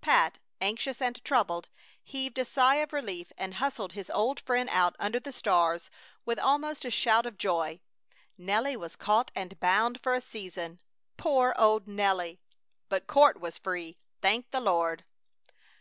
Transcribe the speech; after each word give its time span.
Pat, 0.00 0.38
anxious 0.60 1.02
and 1.02 1.20
troubled, 1.24 1.68
heaved 2.00 2.38
a 2.38 2.44
sigh 2.44 2.76
of 2.76 2.92
relief, 2.92 3.32
and 3.36 3.54
hustled 3.54 3.94
his 3.94 4.08
old 4.08 4.38
friend 4.38 4.68
out 4.70 4.94
under 5.00 5.18
the 5.18 5.32
stars 5.32 5.90
with 6.24 6.38
almost 6.38 6.84
a 6.84 6.92
shout 6.92 7.26
of 7.26 7.36
joy. 7.36 7.80
Nelly 8.38 8.76
was 8.76 8.94
caught 8.94 9.32
and 9.34 9.58
bound 9.58 10.00
for 10.00 10.14
a 10.14 10.20
season. 10.20 10.80
Poor 11.16 11.56
old 11.58 11.88
Nelly! 11.88 12.38
But 12.88 13.08
Court 13.08 13.40
was 13.40 13.58
free! 13.58 13.98
Thank 14.22 14.52
the 14.52 14.60
Lord! 14.60 15.04